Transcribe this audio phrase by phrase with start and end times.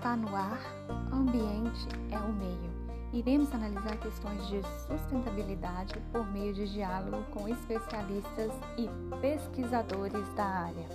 [0.00, 0.58] está no ar,
[1.12, 2.70] ambiente é o meio.
[3.12, 8.88] Iremos analisar questões de sustentabilidade por meio de diálogo com especialistas e
[9.20, 10.88] pesquisadores da área.